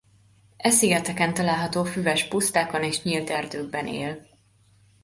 E 0.57 0.69
szigeteken 0.69 1.33
található 1.33 1.83
füves 1.83 2.27
pusztákon 2.27 2.83
és 2.83 3.01
nyílt 3.03 3.29
erdőkben 3.29 3.87
él. 3.87 4.27